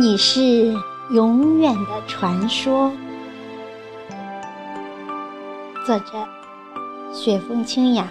[0.00, 0.72] 你是
[1.10, 2.90] 永远的传说。
[5.84, 6.26] 作者：
[7.12, 8.08] 雪风清雅。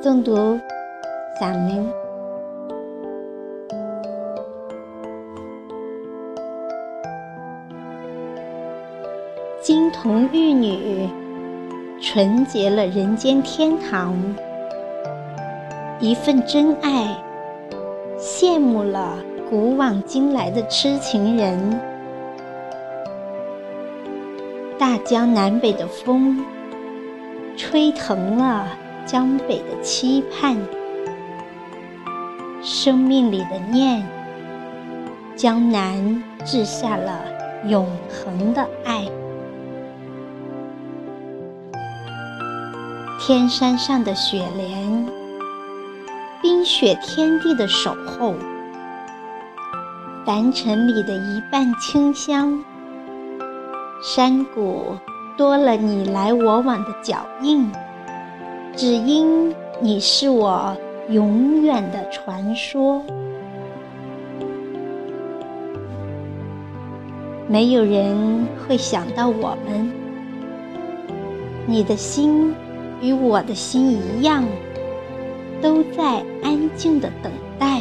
[0.00, 0.58] 诵读：
[1.38, 1.86] 散明。
[9.60, 11.06] 金童玉女，
[12.00, 14.16] 纯洁了人间天堂。
[15.98, 17.22] 一份真爱，
[18.18, 19.18] 羡慕了
[19.50, 21.80] 古往今来的痴情人。
[24.78, 26.44] 大江南北的风，
[27.56, 28.68] 吹疼了
[29.04, 30.56] 江北的期盼。
[32.62, 34.06] 生命里的念，
[35.34, 37.20] 江南掷下了
[37.66, 39.04] 永恒的爱。
[43.18, 45.06] 天山上的雪莲，
[46.40, 48.34] 冰雪天地的守候，
[50.32, 52.56] 凡尘里的一半清香，
[54.00, 54.96] 山谷
[55.36, 57.68] 多了你来我往的脚印，
[58.76, 60.76] 只因你是我
[61.08, 63.02] 永远的传说。
[67.48, 69.92] 没有人会想到我们，
[71.66, 72.54] 你的心。
[73.02, 74.44] 与我的心一样，
[75.60, 77.80] 都在安静的等待，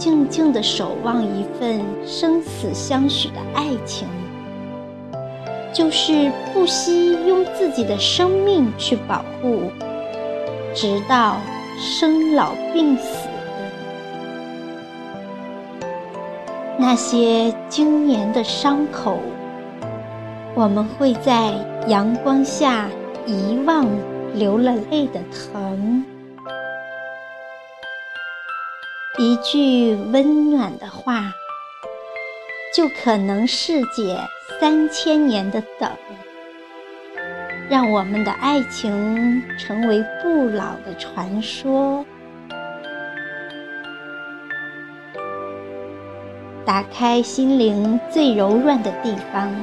[0.00, 4.08] 静静的守望一份生死相许的爱情，
[5.74, 9.70] 就是不惜用自己的生命去保护，
[10.74, 11.36] 直到
[11.78, 13.28] 生老病死。
[16.78, 19.18] 那些经年的伤口，
[20.54, 21.52] 我们会在
[21.88, 22.88] 阳光下。
[23.26, 23.86] 遗忘
[24.34, 26.02] 流了泪的疼，
[29.22, 31.30] 一句温暖的话，
[32.74, 34.18] 就可能释解
[34.58, 35.90] 三千年的等，
[37.68, 42.02] 让我们的爱情成为不老的传说。
[46.64, 49.54] 打开心灵最柔软的地方，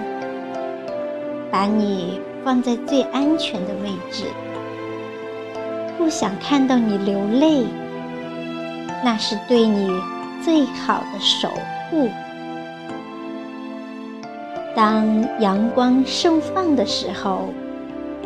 [1.50, 2.22] 把你。
[2.46, 4.24] 放在最安全的位置，
[5.98, 7.66] 不想看到你流泪，
[9.04, 9.90] 那是对你
[10.44, 11.50] 最好的守
[11.90, 12.10] 护。
[14.76, 15.06] 当
[15.40, 17.50] 阳光盛放的时候，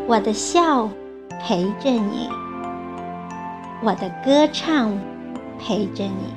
[0.08, 0.90] 我的笑
[1.40, 2.30] 陪着你，
[3.82, 4.92] 我的歌唱
[5.60, 6.34] 陪着你，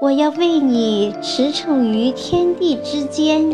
[0.00, 3.48] 我要为你驰骋于天地之间。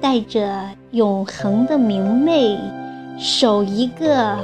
[0.00, 2.58] 带着永恒的明媚，
[3.18, 4.36] 守一个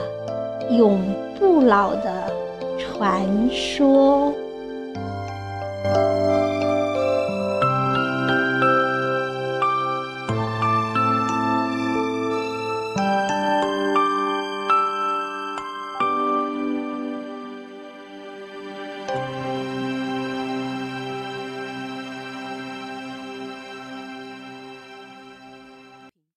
[0.71, 1.00] 永
[1.38, 2.28] 不老的
[2.78, 4.47] 传说。